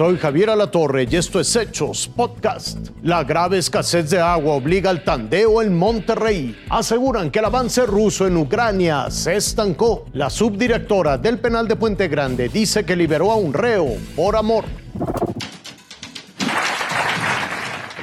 Soy 0.00 0.16
Javier 0.16 0.48
Alatorre 0.48 1.06
y 1.10 1.16
esto 1.16 1.38
es 1.40 1.54
Hechos 1.54 2.08
Podcast. 2.08 2.88
La 3.02 3.22
grave 3.22 3.58
escasez 3.58 4.08
de 4.08 4.18
agua 4.18 4.54
obliga 4.54 4.88
al 4.88 5.04
tandeo 5.04 5.60
en 5.60 5.76
Monterrey. 5.76 6.56
Aseguran 6.70 7.30
que 7.30 7.40
el 7.40 7.44
avance 7.44 7.84
ruso 7.84 8.26
en 8.26 8.38
Ucrania 8.38 9.10
se 9.10 9.36
estancó. 9.36 10.06
La 10.14 10.30
subdirectora 10.30 11.18
del 11.18 11.38
penal 11.38 11.68
de 11.68 11.76
Puente 11.76 12.08
Grande 12.08 12.48
dice 12.48 12.82
que 12.86 12.96
liberó 12.96 13.30
a 13.30 13.36
un 13.36 13.52
reo 13.52 13.88
por 14.16 14.36
amor. 14.36 14.64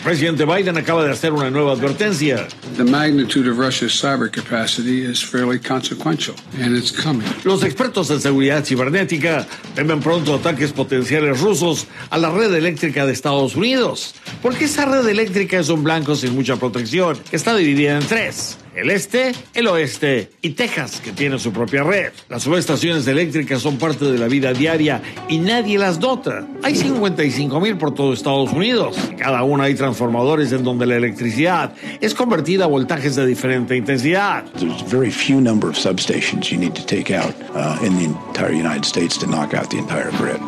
Presidente 0.07 0.45
Biden 0.45 0.77
acaba 0.77 1.03
de 1.03 1.11
hacer 1.11 1.33
una 1.33 1.49
nueva 1.49 1.73
advertencia. 1.73 2.47
The 2.77 2.85
magnitude 2.85 3.45
of 3.45 3.57
Russia's 3.57 3.91
cyber 3.91 4.31
capacity 4.31 5.03
is 5.03 5.21
fairly 5.21 5.59
consequential, 5.59 6.33
and 6.61 6.77
it's 6.77 6.93
coming. 6.93 7.27
Los 7.43 7.61
expertos 7.61 8.09
en 8.09 8.21
seguridad 8.21 8.63
cibernética 8.63 9.46
temen 9.75 9.99
pronto 9.99 10.33
ataques 10.33 10.71
potenciales 10.71 11.41
rusos 11.41 11.87
a 12.09 12.18
la 12.18 12.29
red 12.29 12.54
eléctrica 12.55 13.05
de 13.05 13.11
Estados 13.11 13.57
Unidos, 13.57 14.15
porque 14.41 14.63
esa 14.63 14.85
red 14.85 15.05
eléctrica 15.09 15.59
es 15.59 15.68
un 15.68 15.83
blanco 15.83 16.15
sin 16.15 16.33
mucha 16.33 16.55
protección, 16.55 17.18
que 17.29 17.35
está 17.35 17.54
dividida 17.54 17.97
en 17.97 18.07
tres 18.07 18.57
el 18.77 18.91
este, 18.91 19.33
el 19.55 19.67
oeste 19.67 20.29
y 20.41 20.51
Texas, 20.51 21.01
que 21.01 21.11
tiene 21.11 21.39
su 21.39 21.51
propia 21.51 21.83
red. 21.83 22.11
Las 22.29 22.43
subestaciones 22.43 23.07
eléctricas 23.07 23.61
son 23.61 23.77
parte 23.77 24.05
de 24.05 24.19
la 24.19 24.27
vida 24.27 24.54
diaria 24.54 25.01
y 25.27 25.39
nadie 25.39 25.79
las 25.79 25.99
dota. 25.99 26.47
Hay 26.61 26.75
55 26.75 27.59
mil 27.59 27.77
por 27.77 27.93
todo 27.93 28.13
Estados 28.13 28.54
Unidos. 28.54 28.95
Cada 29.18 29.41
una 29.43 29.63
hay 29.65 29.75
transformadores 29.75 30.51
en 30.51 30.63
donde 30.63 30.85
la 30.85 30.95
electricidad 30.95 31.73
es 32.02 32.13
convertida 32.13 32.66
a 32.66 32.67
voltajes 32.67 33.16
de 33.16 33.25
diferente 33.25 33.75
intensidad. 33.75 34.45
There's 34.59 34.83
very 34.83 35.11
few 35.11 35.41
number 35.41 35.67
of 35.67 35.75
substations 35.75 36.52
you 36.52 36.57
need 36.59 36.73
to 36.75 36.85
take 36.85 37.11
out 37.11 37.33
uh, 37.55 37.83
in 37.83 37.97
the 37.97 38.05
entire 38.05 38.53
United 38.53 38.85
States 38.85 39.17
to 39.19 39.25
knock 39.25 39.55
out 39.55 39.69
the 39.71 39.80
entire 39.80 40.11
grid. 40.17 40.39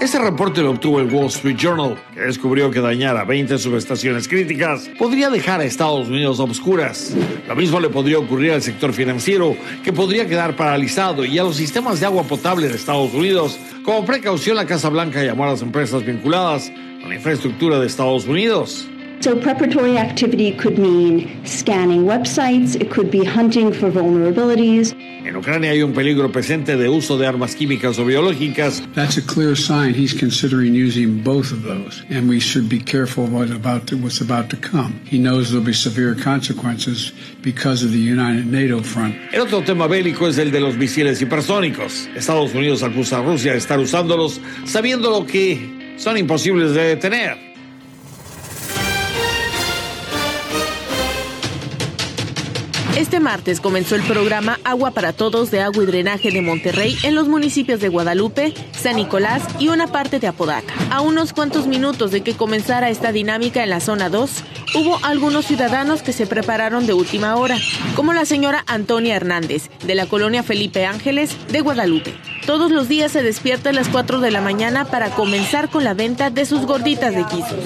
Ese 0.00 0.18
reporte 0.18 0.60
lo 0.60 0.72
obtuvo 0.72 1.00
el 1.00 1.12
Wall 1.12 1.26
Street 1.26 1.56
Journal, 1.56 1.96
que 2.12 2.20
descubrió 2.20 2.70
que 2.70 2.80
dañar 2.80 3.16
a 3.16 3.24
20 3.24 3.56
subestaciones 3.58 4.28
críticas 4.28 4.90
podría 4.98 5.30
dejar 5.30 5.60
a 5.60 5.64
Estados 5.64 6.08
Unidos 6.08 6.40
a 6.40 6.42
obscuras. 6.42 7.14
Lo 7.46 7.54
mismo 7.54 7.78
le 7.80 7.88
podría 7.88 8.18
ocurrir 8.18 8.52
al 8.52 8.62
sector 8.62 8.92
financiero, 8.92 9.56
que 9.82 9.92
podría 9.92 10.26
quedar 10.26 10.56
paralizado, 10.56 11.24
y 11.24 11.38
a 11.38 11.44
los 11.44 11.56
sistemas 11.56 12.00
de 12.00 12.06
agua 12.06 12.24
potable 12.24 12.68
de 12.68 12.74
Estados 12.74 13.14
Unidos. 13.14 13.58
Como 13.84 14.04
precaución, 14.04 14.56
la 14.56 14.66
Casa 14.66 14.88
Blanca 14.88 15.22
llamó 15.22 15.44
a 15.44 15.50
las 15.52 15.62
empresas 15.62 16.04
vinculadas 16.04 16.70
a 17.04 17.08
la 17.08 17.14
infraestructura 17.14 17.78
de 17.78 17.86
Estados 17.86 18.26
Unidos 18.26 18.88
So 19.24 19.34
preparatory 19.34 19.96
activity 19.96 20.52
could 20.52 20.76
mean 20.78 21.42
scanning 21.46 22.04
websites, 22.04 22.78
it 22.78 22.90
could 22.90 23.10
be 23.10 23.24
hunting 23.24 23.72
for 23.72 23.90
vulnerabilities. 23.90 24.92
En 25.24 25.34
Ucrania 25.34 25.70
hay 25.70 25.82
un 25.82 25.94
peligro 25.94 26.30
presente 26.30 26.76
de 26.76 26.90
uso 26.90 27.16
de 27.16 27.26
armas 27.26 27.54
químicas 27.54 27.98
o 27.98 28.04
biológicas. 28.04 28.82
That's 28.92 29.16
a 29.16 29.22
clear 29.22 29.56
sign 29.56 29.94
he's 29.94 30.12
considering 30.12 30.74
using 30.74 31.22
both 31.22 31.52
of 31.52 31.62
those, 31.62 32.04
and 32.10 32.28
we 32.28 32.38
should 32.38 32.68
be 32.68 32.78
careful 32.78 33.24
what 33.26 33.50
about 33.50 33.86
to, 33.86 33.96
what's 33.96 34.20
about 34.20 34.50
to 34.50 34.58
come. 34.58 35.00
He 35.06 35.18
knows 35.18 35.48
there'll 35.48 35.64
be 35.64 35.72
severe 35.72 36.14
consequences 36.14 37.10
because 37.40 37.82
of 37.82 37.92
the 37.92 37.98
United 37.98 38.44
NATO 38.44 38.82
front. 38.82 39.16
El 39.32 39.40
otro 39.40 39.62
tema 39.62 39.88
bélico 39.88 40.28
es 40.28 40.36
el 40.36 40.50
de 40.50 40.60
los 40.60 40.76
misiles 40.76 41.22
hipersónicos. 41.22 42.10
Estados 42.14 42.52
Unidos 42.52 42.82
acusa 42.82 43.20
a 43.20 43.22
Rusia 43.22 43.52
de 43.52 43.58
estar 43.58 43.78
usándolos 43.78 44.38
sabiendo 44.66 45.08
lo 45.08 45.24
que 45.24 45.94
son 45.96 46.18
imposibles 46.18 46.74
de 46.74 46.96
detener. 46.96 47.53
Este 52.96 53.18
martes 53.18 53.60
comenzó 53.60 53.96
el 53.96 54.04
programa 54.04 54.60
Agua 54.62 54.92
para 54.92 55.12
Todos 55.12 55.50
de 55.50 55.60
Agua 55.60 55.82
y 55.82 55.86
Drenaje 55.86 56.30
de 56.30 56.40
Monterrey 56.40 56.96
en 57.02 57.16
los 57.16 57.26
municipios 57.26 57.80
de 57.80 57.88
Guadalupe, 57.88 58.54
San 58.70 58.94
Nicolás 58.94 59.42
y 59.58 59.66
una 59.66 59.88
parte 59.88 60.20
de 60.20 60.28
Apodaca. 60.28 60.72
A 60.92 61.00
unos 61.00 61.32
cuantos 61.32 61.66
minutos 61.66 62.12
de 62.12 62.20
que 62.20 62.34
comenzara 62.34 62.90
esta 62.90 63.10
dinámica 63.10 63.64
en 63.64 63.70
la 63.70 63.80
zona 63.80 64.10
2, 64.10 64.30
hubo 64.76 65.04
algunos 65.04 65.44
ciudadanos 65.44 66.02
que 66.02 66.12
se 66.12 66.28
prepararon 66.28 66.86
de 66.86 66.92
última 66.92 67.34
hora, 67.34 67.58
como 67.96 68.12
la 68.12 68.24
señora 68.26 68.62
Antonia 68.68 69.16
Hernández, 69.16 69.70
de 69.84 69.96
la 69.96 70.06
colonia 70.06 70.44
Felipe 70.44 70.86
Ángeles 70.86 71.36
de 71.50 71.62
Guadalupe. 71.62 72.14
Todos 72.46 72.70
los 72.70 72.88
días 72.88 73.10
se 73.10 73.24
despierta 73.24 73.70
a 73.70 73.72
las 73.72 73.88
4 73.88 74.20
de 74.20 74.30
la 74.30 74.40
mañana 74.40 74.84
para 74.84 75.10
comenzar 75.10 75.68
con 75.68 75.82
la 75.82 75.94
venta 75.94 76.30
de 76.30 76.46
sus 76.46 76.64
gorditas 76.64 77.12
de 77.12 77.24
quisos. 77.24 77.58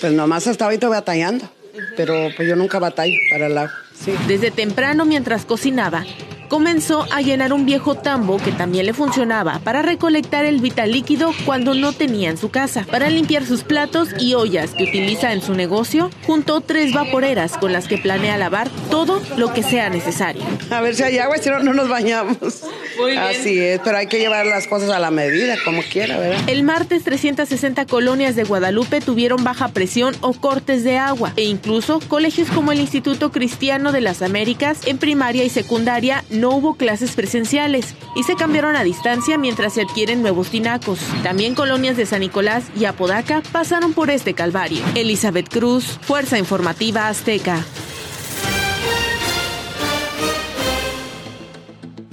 Pues 0.00 0.12
nomás 0.12 0.48
hasta 0.48 0.64
ahorita 0.64 0.88
batallando, 0.88 1.48
pero 1.96 2.28
pues 2.36 2.48
yo 2.48 2.56
nunca 2.56 2.80
batallo 2.80 3.14
para 3.30 3.46
el 3.46 3.56
agua. 3.56 3.83
Desde 4.26 4.50
temprano 4.50 5.04
mientras 5.04 5.46
cocinaba, 5.46 6.04
comenzó 6.48 7.06
a 7.12 7.20
llenar 7.20 7.52
un 7.52 7.66
viejo 7.66 7.94
tambo 7.94 8.38
que 8.38 8.52
también 8.52 8.86
le 8.86 8.92
funcionaba 8.92 9.60
para 9.64 9.82
recolectar 9.82 10.44
el 10.44 10.60
vital 10.60 10.92
líquido 10.92 11.32
cuando 11.44 11.74
no 11.74 11.92
tenía 11.92 12.30
en 12.30 12.36
su 12.36 12.50
casa. 12.50 12.86
Para 12.90 13.10
limpiar 13.10 13.44
sus 13.44 13.62
platos 13.62 14.10
y 14.18 14.34
ollas 14.34 14.70
que 14.70 14.84
utiliza 14.84 15.32
en 15.32 15.42
su 15.42 15.54
negocio, 15.54 16.10
juntó 16.26 16.60
tres 16.60 16.92
vaporeras 16.92 17.56
con 17.56 17.72
las 17.72 17.88
que 17.88 17.98
planea 17.98 18.36
lavar 18.36 18.68
todo 18.90 19.22
lo 19.36 19.52
que 19.52 19.62
sea 19.62 19.90
necesario. 19.90 20.42
A 20.70 20.80
ver 20.80 20.94
si 20.94 21.02
hay 21.02 21.18
agua, 21.18 21.38
si 21.38 21.50
no, 21.50 21.60
no 21.60 21.74
nos 21.74 21.88
bañamos. 21.88 22.36
Así 23.18 23.58
es, 23.58 23.80
pero 23.82 23.96
hay 23.96 24.06
que 24.06 24.18
llevar 24.18 24.46
las 24.46 24.66
cosas 24.66 24.90
a 24.90 24.98
la 24.98 25.10
medida, 25.10 25.56
como 25.64 25.82
quiera, 25.82 26.18
¿verdad? 26.18 26.48
El 26.48 26.62
martes 26.62 27.02
360 27.04 27.86
colonias 27.86 28.36
de 28.36 28.44
Guadalupe 28.44 29.00
tuvieron 29.00 29.42
baja 29.42 29.68
presión 29.68 30.14
o 30.20 30.32
cortes 30.32 30.84
de 30.84 30.98
agua 30.98 31.32
e 31.36 31.44
incluso 31.44 32.00
colegios 32.08 32.48
como 32.48 32.72
el 32.72 32.80
Instituto 32.80 33.32
Cristiano 33.32 33.92
de 33.92 34.00
las 34.00 34.22
Américas 34.22 34.78
en 34.86 34.98
primaria 34.98 35.44
y 35.44 35.50
secundaria 35.50 36.24
no 36.34 36.50
hubo 36.50 36.74
clases 36.74 37.12
presenciales 37.12 37.94
y 38.14 38.24
se 38.24 38.36
cambiaron 38.36 38.76
a 38.76 38.84
distancia 38.84 39.38
mientras 39.38 39.74
se 39.74 39.82
adquieren 39.82 40.22
nuevos 40.22 40.50
tinacos. 40.50 40.98
También 41.22 41.54
colonias 41.54 41.96
de 41.96 42.06
San 42.06 42.20
Nicolás 42.20 42.64
y 42.78 42.84
Apodaca 42.84 43.42
pasaron 43.52 43.92
por 43.92 44.10
este 44.10 44.34
calvario. 44.34 44.84
Elizabeth 44.94 45.48
Cruz, 45.48 45.98
Fuerza 46.02 46.38
Informativa 46.38 47.08
Azteca. 47.08 47.64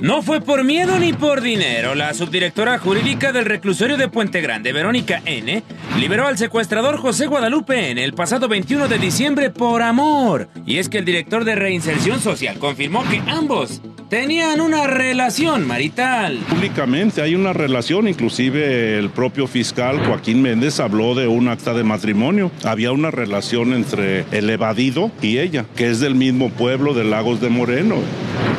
No 0.01 0.23
fue 0.23 0.41
por 0.41 0.63
miedo 0.63 0.97
ni 0.97 1.13
por 1.13 1.41
dinero. 1.41 1.93
La 1.93 2.15
subdirectora 2.15 2.79
jurídica 2.79 3.31
del 3.31 3.45
reclusorio 3.45 3.97
de 3.97 4.07
Puente 4.07 4.41
Grande, 4.41 4.73
Verónica 4.73 5.21
N., 5.25 5.61
liberó 5.99 6.25
al 6.25 6.39
secuestrador 6.39 6.97
José 6.97 7.27
Guadalupe 7.27 7.91
N. 7.91 8.03
el 8.03 8.13
pasado 8.13 8.47
21 8.47 8.87
de 8.87 8.97
diciembre 8.97 9.51
por 9.51 9.83
amor. 9.83 10.49
Y 10.65 10.79
es 10.79 10.89
que 10.89 10.97
el 10.97 11.05
director 11.05 11.45
de 11.45 11.53
reinserción 11.53 12.19
social 12.19 12.57
confirmó 12.57 13.07
que 13.07 13.21
ambos 13.27 13.83
tenían 14.11 14.59
una 14.59 14.88
relación 14.88 15.66
marital. 15.66 16.38
Públicamente 16.49 17.22
hay 17.22 17.33
una 17.33 17.53
relación, 17.53 18.09
inclusive 18.09 18.99
el 18.99 19.09
propio 19.09 19.47
fiscal 19.47 20.05
Joaquín 20.05 20.41
Méndez 20.41 20.81
habló 20.81 21.16
de 21.16 21.29
un 21.29 21.47
acta 21.47 21.73
de 21.73 21.85
matrimonio. 21.85 22.51
Había 22.66 22.91
una 22.91 23.09
relación 23.09 23.73
entre 23.73 24.25
el 24.33 24.49
evadido 24.49 25.11
y 25.22 25.38
ella, 25.38 25.66
que 25.77 25.89
es 25.89 26.01
del 26.01 26.16
mismo 26.16 26.49
pueblo 26.49 26.94
de 26.94 27.05
Lagos 27.05 27.39
de 27.39 27.47
Moreno. 27.47 27.95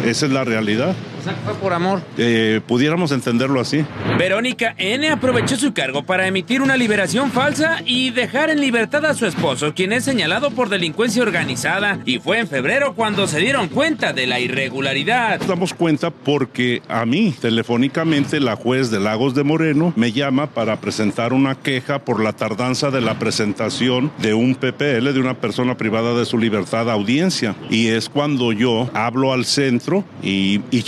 Esa 0.06 0.24
es 0.24 0.32
la 0.32 0.44
realidad. 0.44 0.96
O 1.22 1.24
sea, 1.24 1.34
fue 1.44 1.54
por 1.54 1.72
amor. 1.72 2.02
Eh, 2.18 2.60
pudiéramos 2.66 3.12
entenderlo 3.12 3.60
así. 3.60 3.84
Verónica 4.18 4.74
N. 4.76 5.08
aprovechó 5.08 5.54
su 5.54 5.72
cargo 5.72 6.02
para 6.02 6.26
emitir 6.26 6.60
una 6.60 6.76
liberación 6.76 7.30
falsa 7.30 7.80
y 7.86 8.10
dejar 8.10 8.50
en 8.50 8.60
libertad 8.60 9.06
a 9.06 9.14
su 9.14 9.26
esposo, 9.26 9.72
quien 9.72 9.92
es 9.92 10.02
señalado 10.02 10.50
por 10.50 10.68
delincuencia 10.68 11.22
organizada. 11.22 12.00
Y 12.04 12.18
fue 12.18 12.40
en 12.40 12.48
febrero 12.48 12.94
cuando 12.94 13.28
se 13.28 13.38
dieron 13.38 13.68
cuenta 13.68 14.12
de 14.12 14.26
la 14.26 14.40
irregularidad. 14.40 15.40
Damos 15.46 15.74
cuenta 15.74 16.10
porque 16.10 16.82
a 16.88 17.06
mí, 17.06 17.32
telefónicamente, 17.40 18.40
la 18.40 18.56
juez 18.56 18.90
de 18.90 18.98
Lagos 18.98 19.36
de 19.36 19.44
Moreno 19.44 19.92
me 19.94 20.10
llama 20.10 20.48
para 20.48 20.80
presentar 20.80 21.32
una 21.32 21.54
queja 21.54 22.00
por 22.00 22.20
la 22.20 22.32
tardanza 22.32 22.90
de 22.90 23.00
la 23.00 23.20
presentación 23.20 24.10
de 24.18 24.34
un 24.34 24.56
PPL 24.56 25.12
de 25.12 25.20
una 25.20 25.34
persona 25.34 25.76
privada 25.76 26.14
de 26.14 26.26
su 26.26 26.36
libertad 26.36 26.90
a 26.90 26.94
audiencia. 26.94 27.54
Y 27.70 27.90
es 27.90 28.08
cuando 28.08 28.50
yo 28.50 28.90
hablo 28.92 29.32
al 29.32 29.44
centro 29.44 30.04
y, 30.20 30.60
y 30.72 30.82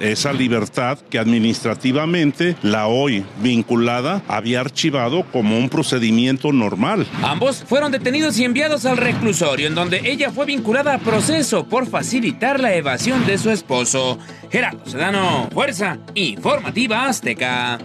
esa 0.00 0.32
libertad 0.32 0.98
que 1.10 1.18
administrativamente 1.18 2.56
la 2.62 2.86
hoy 2.86 3.24
vinculada 3.42 4.22
había 4.26 4.60
archivado 4.60 5.24
como 5.32 5.58
un 5.58 5.68
procedimiento 5.68 6.52
normal. 6.52 7.06
Ambos 7.22 7.62
fueron 7.66 7.92
detenidos 7.92 8.38
y 8.38 8.44
enviados 8.44 8.86
al 8.86 8.96
reclusorio, 8.96 9.66
en 9.66 9.74
donde 9.74 10.00
ella 10.04 10.30
fue 10.30 10.46
vinculada 10.46 10.94
a 10.94 10.98
proceso 10.98 11.68
por 11.68 11.86
facilitar 11.86 12.58
la 12.58 12.74
evasión 12.74 13.26
de 13.26 13.38
su 13.38 13.50
esposo. 13.50 14.18
Gerardo 14.50 14.86
Sedano, 14.86 15.48
Fuerza 15.52 15.98
Informativa 16.14 17.06
Azteca. 17.06 17.78